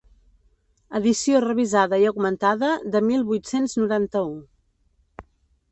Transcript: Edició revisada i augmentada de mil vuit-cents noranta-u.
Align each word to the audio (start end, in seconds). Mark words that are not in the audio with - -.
Edició 0.99 1.41
revisada 1.45 1.99
i 2.03 2.07
augmentada 2.13 2.73
de 2.97 3.03
mil 3.11 3.27
vuit-cents 3.31 3.79
noranta-u. 3.83 4.35